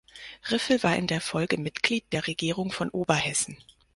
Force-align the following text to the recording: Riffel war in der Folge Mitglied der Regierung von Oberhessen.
Riffel 0.49 0.81
war 0.81 0.95
in 0.95 1.05
der 1.05 1.21
Folge 1.21 1.59
Mitglied 1.59 2.05
der 2.11 2.25
Regierung 2.25 2.71
von 2.71 2.89
Oberhessen. 2.89 3.55